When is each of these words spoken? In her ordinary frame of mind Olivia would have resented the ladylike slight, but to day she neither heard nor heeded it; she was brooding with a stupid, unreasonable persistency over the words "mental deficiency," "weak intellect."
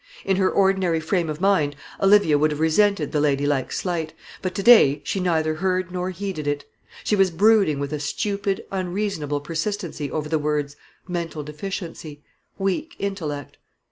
In 0.25 0.37
her 0.37 0.49
ordinary 0.49 0.99
frame 0.99 1.29
of 1.29 1.39
mind 1.39 1.75
Olivia 2.01 2.35
would 2.35 2.49
have 2.49 2.59
resented 2.59 3.11
the 3.11 3.19
ladylike 3.21 3.71
slight, 3.71 4.13
but 4.41 4.55
to 4.55 4.63
day 4.63 5.01
she 5.03 5.19
neither 5.19 5.53
heard 5.53 5.91
nor 5.91 6.09
heeded 6.09 6.47
it; 6.47 6.65
she 7.03 7.15
was 7.15 7.29
brooding 7.29 7.77
with 7.77 7.93
a 7.93 7.99
stupid, 7.99 8.65
unreasonable 8.71 9.41
persistency 9.41 10.09
over 10.09 10.27
the 10.27 10.39
words 10.39 10.75
"mental 11.07 11.43
deficiency," 11.43 12.23
"weak 12.57 12.95
intellect." 12.97 13.57